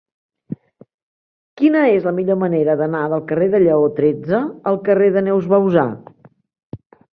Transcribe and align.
Quina 1.61 1.83
és 1.97 2.07
la 2.09 2.13
millor 2.21 2.39
manera 2.45 2.75
d'anar 2.81 3.03
del 3.13 3.23
carrer 3.33 3.51
de 3.55 3.61
Lleó 3.67 3.85
tretze 4.01 4.41
al 4.73 4.83
carrer 4.91 5.13
de 5.19 5.27
Neus 5.29 5.53
Bouzá? 5.55 5.87